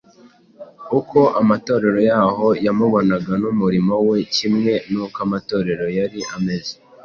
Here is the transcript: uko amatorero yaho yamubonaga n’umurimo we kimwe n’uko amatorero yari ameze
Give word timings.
uko 0.99 1.19
amatorero 1.41 1.99
yaho 2.09 2.47
yamubonaga 2.65 3.31
n’umurimo 3.41 3.93
we 4.07 4.17
kimwe 4.35 4.73
n’uko 4.91 5.17
amatorero 5.27 5.85
yari 5.97 6.19
ameze 6.35 6.73